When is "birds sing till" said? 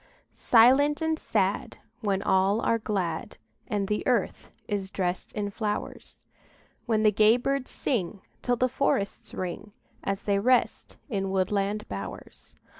7.37-8.55